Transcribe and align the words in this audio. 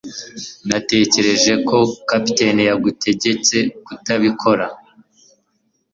Natekereje 0.69 1.53
ko 1.67 1.77
capitaine 2.09 2.61
yagutegetse 2.69 3.57
kutabikora 3.85 4.65